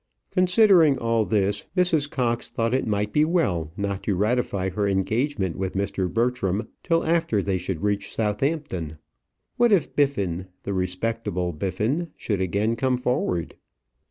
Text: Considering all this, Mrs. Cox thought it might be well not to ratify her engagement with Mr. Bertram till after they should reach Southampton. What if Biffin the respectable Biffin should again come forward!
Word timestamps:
Considering 0.31 0.97
all 0.97 1.25
this, 1.25 1.65
Mrs. 1.77 2.09
Cox 2.09 2.49
thought 2.49 2.73
it 2.73 2.87
might 2.87 3.13
be 3.13 3.23
well 3.23 3.71
not 3.77 4.01
to 4.01 4.15
ratify 4.15 4.69
her 4.69 4.87
engagement 4.87 5.55
with 5.57 5.75
Mr. 5.75 6.11
Bertram 6.11 6.67
till 6.81 7.05
after 7.05 7.43
they 7.43 7.59
should 7.59 7.83
reach 7.83 8.15
Southampton. 8.15 8.97
What 9.57 9.71
if 9.71 9.95
Biffin 9.95 10.47
the 10.63 10.73
respectable 10.73 11.53
Biffin 11.53 12.09
should 12.17 12.41
again 12.41 12.75
come 12.75 12.97
forward! 12.97 13.53